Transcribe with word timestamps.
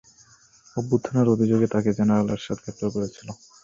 অভ্যুত্থানের 0.75 1.27
অভিযোগে 1.33 1.67
তাকে 1.73 1.89
জেনারেল 1.97 2.27
এরশাদ 2.29 2.57
গ্রেপ্তার 2.59 2.89
করেছিলেন। 2.95 3.35